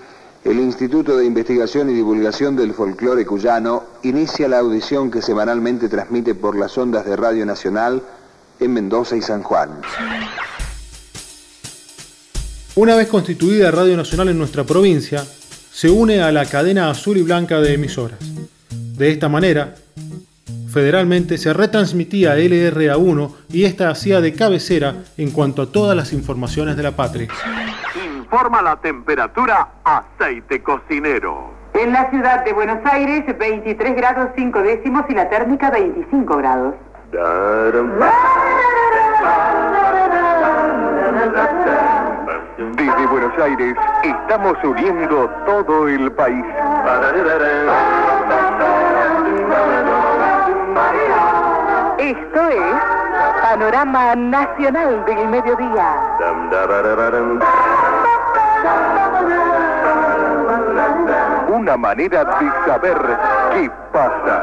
el 0.44 0.58
Instituto 0.58 1.16
de 1.16 1.28
Investigación 1.28 1.92
y 1.92 1.94
Divulgación 1.94 2.56
del 2.56 2.74
Folclore 2.74 3.24
Cuyano 3.24 3.84
inicia 4.02 4.48
la 4.48 4.58
audición 4.58 5.12
que 5.12 5.22
semanalmente 5.22 5.90
transmite 5.90 6.34
por 6.34 6.58
las 6.58 6.76
ondas 6.80 7.06
de 7.06 7.16
Radio 7.16 7.46
Nacional 7.46 8.02
en 8.60 8.74
Mendoza 8.74 9.16
y 9.16 9.22
San 9.22 9.44
Juan. 9.44 9.80
Una 12.74 12.96
vez 12.96 13.08
constituida 13.08 13.70
Radio 13.70 13.96
Nacional 13.96 14.30
en 14.30 14.40
nuestra 14.40 14.64
provincia, 14.64 15.24
se 15.72 15.88
une 15.88 16.20
a 16.20 16.32
la 16.32 16.48
cadena 16.48 16.90
azul 16.90 17.16
y 17.16 17.22
blanca 17.22 17.62
de 17.62 17.76
emisoras. 17.76 18.18
De 18.72 19.12
esta 19.12 19.30
manera, 19.30 19.76
federalmente 20.68 21.38
se 21.38 21.54
retransmitía 21.54 22.36
LRA1 22.36 23.32
y 23.50 23.66
esta 23.66 23.90
hacía 23.90 24.22
de 24.22 24.34
cabecera 24.34 24.96
en 25.18 25.32
cuanto 25.32 25.62
a 25.64 25.72
todas 25.72 25.96
las 25.96 26.14
informaciones 26.14 26.78
de 26.78 26.84
la 26.84 26.92
patria. 26.92 27.30
informa 28.20 28.62
la 28.62 28.76
temperatura 28.78 29.70
aceite 29.84 30.62
cocinero. 30.62 31.56
En 31.74 31.94
la 31.94 32.10
ciudad 32.10 32.44
de 32.44 32.54
Buenos 32.54 32.80
Aires, 32.86 33.24
23 33.38 33.96
grados 33.96 34.30
5 34.36 34.62
décimos 34.64 35.06
y 35.10 35.14
la 35.14 35.30
térmica 35.30 35.70
25 35.70 36.38
grados. 36.38 36.74
Desde 42.58 43.08
Buenos 43.08 43.40
Aires 43.40 43.76
estamos 44.04 44.58
uniendo 44.64 45.30
todo 45.46 45.88
el 45.88 46.12
país. 46.12 46.44
Esto 51.98 52.48
es 52.50 53.42
Panorama 53.42 54.16
Nacional 54.16 55.04
del 55.06 55.28
Mediodía. 55.30 55.96
Una 61.50 61.78
manera 61.78 62.24
de 62.24 62.52
saber 62.66 62.98
qué 63.54 63.72
pasa. 63.92 64.42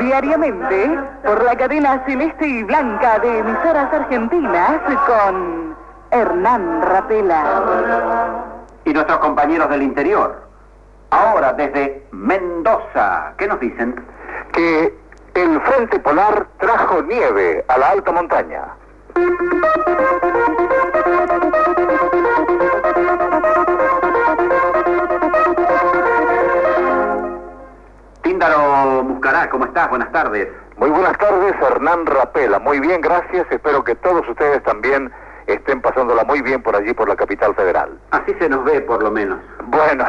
Diariamente, 0.00 0.98
por 1.24 1.44
la 1.44 1.56
cadena 1.56 2.02
celeste 2.06 2.46
y 2.46 2.62
blanca 2.64 3.18
de 3.20 3.38
emisoras 3.38 3.92
argentinas 3.92 4.80
con 5.06 5.76
Hernán 6.10 6.82
Rapela. 6.82 7.42
Y 8.84 8.92
nuestros 8.92 9.18
compañeros 9.18 9.68
del 9.70 9.82
interior. 9.82 10.43
Ahora 11.14 11.52
desde 11.52 12.02
Mendoza, 12.10 13.34
¿qué 13.38 13.46
nos 13.46 13.60
dicen? 13.60 13.94
Que 14.52 14.92
el 15.34 15.60
frente 15.60 16.00
polar 16.00 16.48
trajo 16.58 17.02
nieve 17.02 17.64
a 17.68 17.78
la 17.78 17.90
alta 17.90 18.10
montaña. 18.10 18.64
Tíndaro 28.22 29.04
Muscará, 29.04 29.48
¿cómo 29.50 29.66
estás? 29.66 29.88
Buenas 29.90 30.10
tardes. 30.10 30.48
Muy 30.78 30.90
buenas 30.90 31.16
tardes, 31.18 31.54
Hernán 31.62 32.06
Rapela. 32.06 32.58
Muy 32.58 32.80
bien, 32.80 33.00
gracias. 33.00 33.46
Espero 33.52 33.84
que 33.84 33.94
todos 33.94 34.28
ustedes 34.28 34.64
también 34.64 35.12
estén 35.46 35.80
pasándola 35.80 36.24
muy 36.24 36.40
bien 36.42 36.62
por 36.62 36.74
allí, 36.76 36.92
por 36.94 37.08
la 37.08 37.16
capital 37.16 37.54
federal. 37.54 37.98
Así 38.10 38.34
se 38.38 38.48
nos 38.48 38.64
ve, 38.64 38.80
por 38.80 39.02
lo 39.02 39.10
menos. 39.10 39.38
Bueno, 39.66 40.04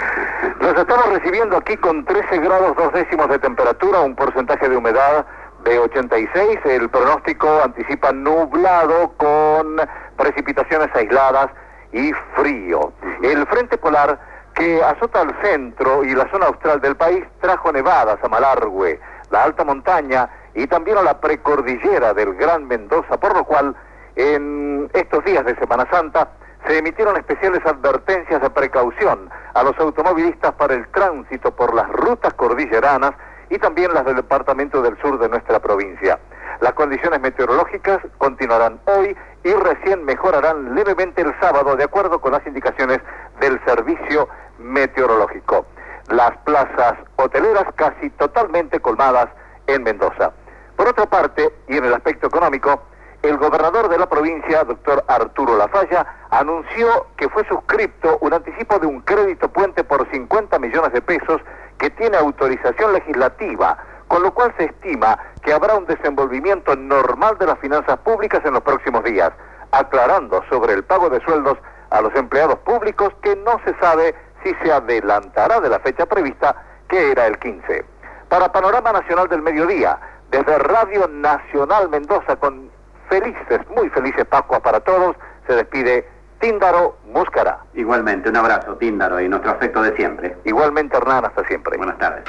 los 0.60 0.76
estamos 0.76 1.08
recibiendo 1.10 1.56
aquí 1.56 1.76
con 1.76 2.04
13 2.04 2.38
grados 2.38 2.76
dos 2.76 2.92
décimos 2.92 3.28
de 3.28 3.38
temperatura, 3.38 4.00
un 4.00 4.14
porcentaje 4.14 4.68
de 4.68 4.76
humedad 4.76 5.26
de 5.64 5.78
86. 5.78 6.60
El 6.64 6.88
pronóstico 6.88 7.62
anticipa 7.64 8.12
nublado 8.12 9.12
con 9.16 9.76
precipitaciones 10.16 10.88
aisladas 10.94 11.48
y 11.92 12.12
frío. 12.34 12.92
El 13.22 13.46
frente 13.46 13.76
polar 13.78 14.18
que 14.54 14.82
azota 14.82 15.22
al 15.22 15.34
centro 15.42 16.04
y 16.04 16.14
la 16.14 16.28
zona 16.30 16.46
austral 16.46 16.80
del 16.80 16.96
país 16.96 17.24
trajo 17.40 17.72
nevadas 17.72 18.18
a 18.22 18.28
Malargüe, 18.28 19.00
la 19.30 19.44
alta 19.44 19.64
montaña 19.64 20.28
y 20.54 20.66
también 20.66 20.98
a 20.98 21.02
la 21.02 21.20
precordillera 21.20 22.12
del 22.14 22.34
Gran 22.34 22.66
Mendoza, 22.66 23.18
por 23.18 23.34
lo 23.36 23.44
cual 23.44 23.74
en 24.16 24.90
estos 24.92 25.24
días 25.24 25.44
de 25.44 25.56
Semana 25.56 25.86
Santa 25.90 26.28
se 26.66 26.78
emitieron 26.78 27.16
especiales 27.16 27.64
advertencias 27.64 28.40
de 28.42 28.50
precaución 28.50 29.30
a 29.54 29.62
los 29.62 29.78
automovilistas 29.78 30.52
para 30.54 30.74
el 30.74 30.86
tránsito 30.88 31.54
por 31.54 31.74
las 31.74 31.88
rutas 31.90 32.34
cordilleranas 32.34 33.12
y 33.48 33.58
también 33.58 33.92
las 33.94 34.04
del 34.04 34.16
departamento 34.16 34.82
del 34.82 35.00
sur 35.00 35.18
de 35.18 35.28
nuestra 35.28 35.58
provincia. 35.58 36.18
Las 36.60 36.74
condiciones 36.74 37.20
meteorológicas 37.20 38.00
continuarán 38.18 38.80
hoy 38.84 39.16
y 39.42 39.52
recién 39.54 40.04
mejorarán 40.04 40.74
levemente 40.74 41.22
el 41.22 41.34
sábado 41.40 41.74
de 41.76 41.84
acuerdo 41.84 42.20
con 42.20 42.32
las 42.32 42.46
indicaciones 42.46 43.00
del 43.40 43.58
servicio 43.64 44.28
meteorológico. 44.58 45.66
Las 46.08 46.36
plazas 46.44 46.94
hoteleras 47.16 47.64
casi 47.76 48.10
totalmente 48.10 48.80
colmadas 48.80 49.28
en 49.66 49.82
Mendoza. 49.82 50.32
Por 50.76 50.88
otra 50.88 51.06
parte, 51.06 51.50
y 51.68 51.76
en 51.76 51.84
el 51.84 51.94
aspecto 51.94 52.26
económico, 52.26 52.82
el 53.22 53.36
gobernador 53.36 53.88
de 53.88 53.98
la 53.98 54.08
provincia, 54.08 54.64
doctor 54.64 55.04
Arturo 55.06 55.56
Lafalla, 55.56 56.06
anunció 56.30 57.06
que 57.16 57.28
fue 57.28 57.46
suscripto 57.46 58.18
un 58.22 58.32
anticipo 58.32 58.78
de 58.78 58.86
un 58.86 59.00
crédito 59.02 59.48
puente 59.48 59.84
por 59.84 60.10
50 60.10 60.58
millones 60.58 60.92
de 60.92 61.02
pesos 61.02 61.40
que 61.78 61.90
tiene 61.90 62.16
autorización 62.16 62.92
legislativa, 62.94 63.76
con 64.08 64.22
lo 64.22 64.32
cual 64.32 64.54
se 64.56 64.64
estima 64.64 65.18
que 65.42 65.52
habrá 65.52 65.74
un 65.76 65.86
desenvolvimiento 65.86 66.74
normal 66.76 67.36
de 67.38 67.46
las 67.46 67.58
finanzas 67.58 67.98
públicas 67.98 68.40
en 68.44 68.54
los 68.54 68.62
próximos 68.62 69.04
días, 69.04 69.30
aclarando 69.72 70.42
sobre 70.48 70.72
el 70.72 70.82
pago 70.84 71.10
de 71.10 71.20
sueldos 71.20 71.58
a 71.90 72.00
los 72.00 72.14
empleados 72.14 72.58
públicos 72.60 73.12
que 73.22 73.36
no 73.36 73.60
se 73.64 73.74
sabe 73.80 74.14
si 74.42 74.54
se 74.62 74.72
adelantará 74.72 75.60
de 75.60 75.68
la 75.68 75.78
fecha 75.80 76.06
prevista, 76.06 76.56
que 76.88 77.12
era 77.12 77.26
el 77.26 77.38
15. 77.38 77.84
Para 78.28 78.50
Panorama 78.50 78.92
Nacional 78.92 79.28
del 79.28 79.42
Mediodía, 79.42 79.98
desde 80.30 80.58
Radio 80.58 81.08
Nacional 81.08 81.88
Mendoza, 81.88 82.36
con 82.36 82.69
felices, 83.10 83.60
muy 83.76 83.90
felices 83.90 84.24
Pascuas 84.24 84.60
para 84.60 84.80
todos, 84.80 85.16
se 85.46 85.54
despide 85.54 86.06
Tíndaro 86.40 86.96
Muscará. 87.12 87.64
Igualmente, 87.74 88.30
un 88.30 88.36
abrazo, 88.36 88.76
Tíndaro, 88.76 89.20
y 89.20 89.28
nuestro 89.28 89.50
afecto 89.50 89.82
de 89.82 89.94
siempre. 89.96 90.36
Igualmente, 90.44 90.96
Hernán, 90.96 91.26
hasta 91.26 91.46
siempre. 91.46 91.76
Buenas 91.76 91.98
tardes. 91.98 92.24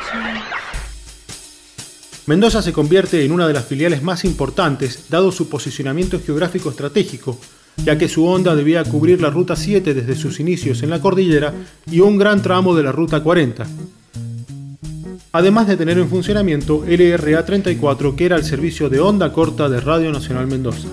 Mendoza 2.27 2.61
se 2.61 2.73
convierte 2.73 3.23
en 3.23 3.31
una 3.31 3.47
de 3.47 3.53
las 3.53 3.65
filiales 3.65 4.03
más 4.03 4.25
importantes, 4.25 5.09
dado 5.09 5.31
su 5.31 5.49
posicionamiento 5.49 6.19
geográfico 6.19 6.69
estratégico, 6.69 7.37
ya 7.77 7.97
que 7.97 8.09
su 8.09 8.27
onda 8.27 8.55
debía 8.55 8.83
cubrir 8.83 9.21
la 9.21 9.29
Ruta 9.29 9.55
7 9.55 9.93
desde 9.93 10.15
sus 10.15 10.39
inicios 10.39 10.83
en 10.83 10.89
la 10.89 10.99
cordillera 10.99 11.53
y 11.87 12.01
un 12.01 12.17
gran 12.17 12.41
tramo 12.41 12.75
de 12.75 12.83
la 12.83 12.91
Ruta 12.91 13.23
40. 13.23 13.65
Además 15.33 15.65
de 15.65 15.77
tener 15.77 15.97
en 15.97 16.09
funcionamiento 16.09 16.83
LRA 16.85 17.45
34, 17.45 18.17
que 18.17 18.25
era 18.25 18.35
el 18.35 18.43
servicio 18.43 18.89
de 18.89 18.99
onda 18.99 19.31
corta 19.31 19.69
de 19.69 19.79
Radio 19.79 20.11
Nacional 20.11 20.47
Mendoza. 20.47 20.89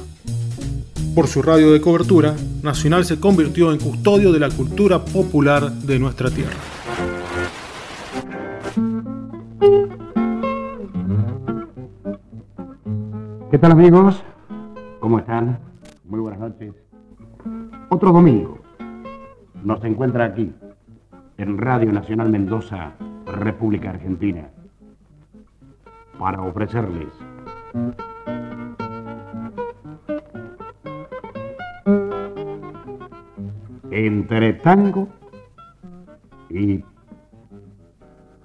Por 1.12 1.26
su 1.26 1.42
radio 1.42 1.72
de 1.72 1.80
cobertura, 1.80 2.36
Nacional 2.62 3.04
se 3.04 3.18
convirtió 3.18 3.72
en 3.72 3.80
custodio 3.80 4.30
de 4.30 4.38
la 4.38 4.48
cultura 4.50 5.04
popular 5.04 5.72
de 5.72 5.98
nuestra 5.98 6.30
tierra. 6.30 6.52
¿Qué 13.50 13.58
tal 13.58 13.72
amigos? 13.72 14.22
¿Cómo 15.00 15.18
están? 15.18 15.58
Muy 16.04 16.20
buenas 16.20 16.38
noches. 16.38 16.74
Otro 17.88 18.12
domingo 18.12 18.60
nos 19.64 19.82
encuentra 19.84 20.26
aquí, 20.26 20.52
en 21.38 21.56
Radio 21.56 21.92
Nacional 21.92 22.28
Mendoza, 22.30 22.92
República 23.26 23.90
Argentina, 23.90 24.48
para 26.18 26.42
ofrecerles 26.42 27.08
entre 33.90 34.52
tango 34.54 35.08
y 36.50 36.84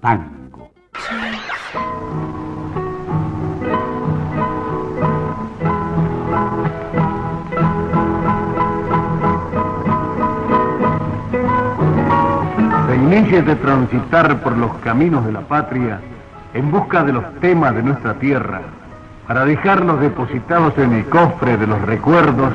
tango. 0.00 0.43
De 13.14 13.54
transitar 13.54 14.40
por 14.40 14.56
los 14.58 14.74
caminos 14.78 15.24
de 15.24 15.30
la 15.30 15.42
patria 15.42 16.00
en 16.52 16.68
busca 16.72 17.04
de 17.04 17.12
los 17.12 17.24
temas 17.36 17.72
de 17.72 17.84
nuestra 17.84 18.14
tierra, 18.14 18.60
para 19.28 19.44
dejarlos 19.44 20.00
depositados 20.00 20.76
en 20.78 20.94
el 20.94 21.04
cofre 21.04 21.56
de 21.56 21.68
los 21.68 21.80
recuerdos 21.82 22.52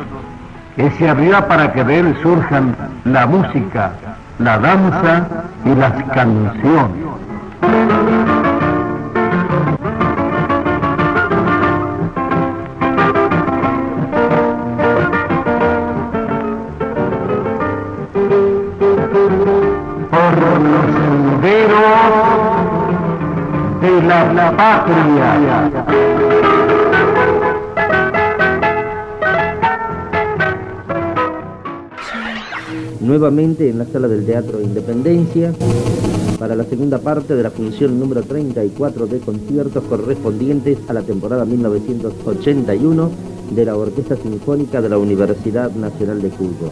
que 0.75 0.91
se 0.91 1.07
abrirá 1.07 1.47
para 1.47 1.71
que 1.71 1.85
de 1.85 1.99
él 1.99 2.17
surjan 2.21 2.75
la 3.05 3.25
música, 3.25 3.93
la 4.37 4.59
danza 4.59 5.27
y 5.63 5.73
las 5.75 5.93
canciones. 6.13 7.05
Nuevamente 33.09 33.69
en 33.69 33.79
la 33.79 33.85
sala 33.85 34.07
del 34.07 34.25
Teatro 34.25 34.61
Independencia 34.61 35.51
para 36.37 36.55
la 36.55 36.63
segunda 36.63 36.99
parte 36.99 37.35
de 37.35 37.41
la 37.41 37.49
función 37.49 37.99
número 37.99 38.21
34 38.21 39.07
de 39.07 39.19
conciertos 39.19 39.83
correspondientes 39.85 40.77
a 40.87 40.93
la 40.93 41.01
temporada 41.01 41.43
1981 41.43 43.09
de 43.49 43.65
la 43.65 43.75
Orquesta 43.75 44.15
Sinfónica 44.15 44.79
de 44.79 44.89
la 44.89 44.99
Universidad 44.99 45.71
Nacional 45.71 46.21
de 46.21 46.29
Cuyo. 46.29 46.71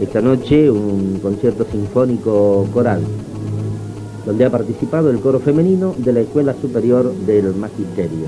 Esta 0.00 0.20
noche 0.20 0.70
un 0.70 1.20
concierto 1.22 1.64
sinfónico 1.70 2.66
coral, 2.74 3.00
donde 4.26 4.44
ha 4.44 4.50
participado 4.50 5.08
el 5.10 5.20
coro 5.20 5.40
femenino 5.40 5.94
de 5.96 6.12
la 6.12 6.20
Escuela 6.20 6.54
Superior 6.60 7.14
del 7.24 7.54
Magisterio. 7.54 8.26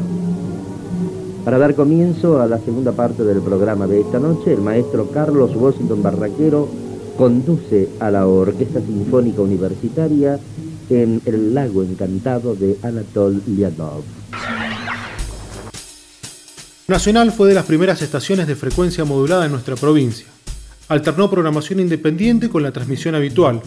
Para 1.44 1.58
dar 1.58 1.74
comienzo 1.74 2.40
a 2.40 2.46
la 2.46 2.58
segunda 2.58 2.92
parte 2.92 3.24
del 3.24 3.40
programa 3.40 3.87
de 3.87 4.00
esta 4.00 4.18
noche, 4.18 4.52
el 4.52 4.61
maestro 4.61 5.11
Carlos 5.11 5.50
Washington 5.54 6.02
Barraquero 6.02 6.68
conduce 7.16 7.88
a 7.98 8.11
la 8.11 8.26
Orquesta 8.26 8.80
Sinfónica 8.80 9.42
Universitaria 9.42 10.38
en 10.88 11.20
El 11.24 11.54
Lago 11.54 11.82
Encantado 11.82 12.54
de 12.54 12.78
Anatol 12.82 13.42
Liadov. 13.46 14.04
Nacional 16.87 17.32
fue 17.32 17.48
de 17.48 17.54
las 17.54 17.66
primeras 17.66 18.00
estaciones 18.00 18.46
de 18.46 18.56
frecuencia 18.56 19.04
modulada 19.04 19.44
en 19.44 19.52
nuestra 19.52 19.76
provincia. 19.76 20.26
Alternó 20.88 21.28
programación 21.28 21.80
independiente 21.80 22.48
con 22.48 22.62
la 22.62 22.72
transmisión 22.72 23.14
habitual. 23.14 23.61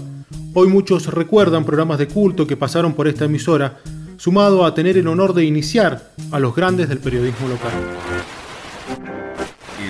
Hoy 0.54 0.68
muchos 0.68 1.08
recuerdan 1.08 1.66
programas 1.66 1.98
de 1.98 2.08
culto 2.08 2.46
que 2.46 2.58
pasaron 2.58 2.94
por 2.94 3.08
esta 3.08 3.26
emisora, 3.26 3.80
sumado 4.18 4.66
a 4.66 4.74
tener 4.74 4.98
el 4.98 5.08
honor 5.08 5.34
de 5.34 5.46
iniciar 5.46 6.12
a 6.32 6.40
los 6.40 6.56
grandes 6.56 6.90
del 6.90 7.00
periodismo 7.00 7.48
local. 7.48 7.72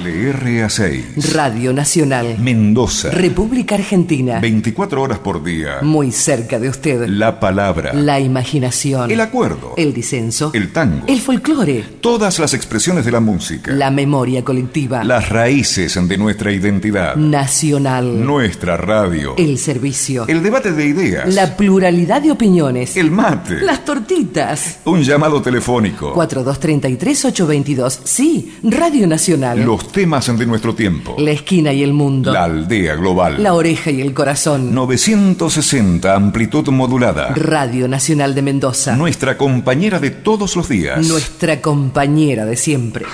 LRA6. 0.02 1.32
Radio 1.34 1.74
Nacional. 1.74 2.38
Mendoza. 2.40 3.12
República 3.12 3.76
Argentina. 3.76 4.40
24 4.40 5.00
horas 5.00 5.20
por 5.20 5.44
día. 5.44 5.78
Muy 5.84 6.12
cerca 6.12 6.60
de 6.60 6.70
usted. 6.70 7.08
La 7.08 7.40
palabra. 7.40 7.94
La 7.94 8.20
imaginación. 8.20 9.12
El 9.12 9.22
acuerdo. 9.22 9.76
El 9.78 9.94
disenso. 9.94 10.50
El 10.56 10.72
tango. 10.72 11.06
El 11.08 11.22
folclore. 11.22 11.84
Todas 12.02 12.40
las 12.40 12.56
expresiones 12.56 13.06
de 13.06 13.12
la 13.12 13.20
música. 13.20 13.72
La 13.72 13.92
memoria 13.92 14.44
colectiva. 14.44 15.04
Las 15.04 15.30
raíces 15.30 16.00
de 16.08 16.18
nuestra 16.18 16.52
identidad. 16.52 17.16
Nacional. 17.16 18.26
Nuestra 18.26 18.78
radio. 18.78 19.36
El 19.38 19.60
servicio. 19.60 20.28
El 20.28 20.42
debate 20.42 20.72
de 20.72 20.86
ideas. 20.88 21.32
La 21.32 21.56
pluralidad 21.56 22.24
de 22.24 22.32
opiniones. 22.32 22.98
El 22.98 23.12
mate. 23.12 23.62
Las 23.62 23.86
tortitas. 23.86 24.80
Un 24.86 25.04
llamado 25.04 25.44
telefónico. 25.44 26.16
4233-822. 26.16 28.00
Sí, 28.04 28.58
Radio 28.64 29.06
Nacional. 29.06 29.64
Los 29.64 29.91
temas 29.92 30.38
de 30.38 30.46
nuestro 30.46 30.74
tiempo. 30.74 31.16
La 31.20 31.32
esquina 31.32 31.74
y 31.74 31.84
el 31.84 31.94
mundo. 31.94 32.32
La 32.32 32.46
aldea 32.46 32.96
global. 32.96 33.42
La 33.42 33.54
oreja 33.54 33.92
y 33.92 34.02
el 34.02 34.14
corazón. 34.14 34.74
960 34.74 36.16
amplitud 36.16 36.68
modulada. 36.70 37.34
Radio 37.36 37.88
Nacional 37.88 38.34
de 38.34 38.42
Mendoza. 38.42 38.96
Nuestra 38.96 39.38
compañera 39.38 40.00
de 40.00 40.12
todos 40.12 40.56
los 40.56 40.70
días. 40.70 41.06
Nuestra 41.08 41.62
compañera 41.62 42.46
de 42.46 42.56
siempre. 42.56 43.06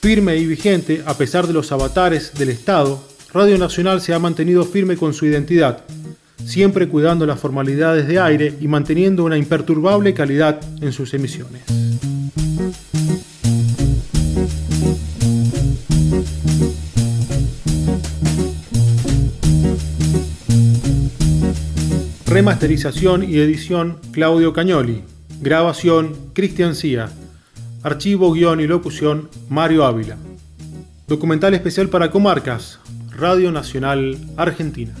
Firme 0.00 0.36
y 0.36 0.46
vigente, 0.46 1.02
a 1.06 1.14
pesar 1.14 1.46
de 1.46 1.52
los 1.52 1.70
avatares 1.72 2.34
del 2.34 2.48
Estado, 2.48 3.02
Radio 3.32 3.56
Nacional 3.56 4.00
se 4.00 4.12
ha 4.12 4.18
mantenido 4.18 4.64
firme 4.64 4.96
con 4.96 5.14
su 5.14 5.26
identidad, 5.26 5.84
siempre 6.44 6.88
cuidando 6.88 7.24
las 7.24 7.40
formalidades 7.40 8.06
de 8.08 8.18
aire 8.18 8.54
y 8.60 8.68
manteniendo 8.68 9.24
una 9.24 9.38
imperturbable 9.38 10.12
calidad 10.12 10.60
en 10.80 10.92
sus 10.92 11.14
emisiones. 11.14 11.62
Remasterización 22.42 23.22
y 23.22 23.38
edición 23.38 24.00
Claudio 24.10 24.52
Cañoli. 24.52 25.04
Grabación 25.40 26.16
Cristian 26.32 26.74
Cía. 26.74 27.08
Archivo, 27.84 28.32
guion 28.32 28.58
y 28.58 28.66
locución 28.66 29.28
Mario 29.48 29.84
Ávila. 29.84 30.16
Documental 31.06 31.54
especial 31.54 31.88
para 31.88 32.10
Comarcas, 32.10 32.80
Radio 33.12 33.52
Nacional 33.52 34.18
Argentina. 34.36 34.92